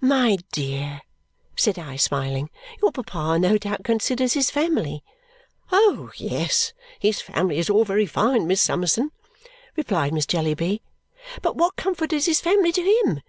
[0.00, 1.00] "My dear!"
[1.56, 2.48] said I, smiling.
[2.80, 5.02] "Your papa, no doubt, considers his family."
[5.72, 9.10] "Oh, yes, his family is all very fine, Miss Summerson,"
[9.74, 10.80] replied Miss Jellyby;
[11.42, 13.20] "but what comfort is his family to him?